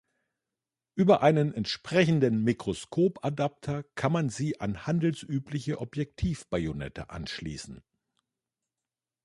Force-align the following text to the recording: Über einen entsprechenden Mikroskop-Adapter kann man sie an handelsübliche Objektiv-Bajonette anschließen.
Über 0.95 1.21
einen 1.21 1.53
entsprechenden 1.53 2.41
Mikroskop-Adapter 2.43 3.83
kann 3.93 4.11
man 4.11 4.29
sie 4.29 4.59
an 4.59 4.87
handelsübliche 4.87 5.79
Objektiv-Bajonette 5.79 7.11
anschließen. 7.11 7.83